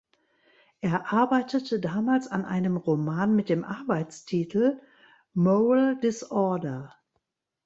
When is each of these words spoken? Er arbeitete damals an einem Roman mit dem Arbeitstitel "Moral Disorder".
Er 0.79 1.13
arbeitete 1.13 1.79
damals 1.79 2.25
an 2.27 2.43
einem 2.43 2.75
Roman 2.75 3.35
mit 3.35 3.49
dem 3.49 3.63
Arbeitstitel 3.63 4.79
"Moral 5.35 5.95
Disorder". 5.99 6.91